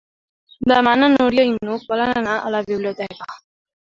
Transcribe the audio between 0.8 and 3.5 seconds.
na Núria i n'Hug volen anar a la biblioteca.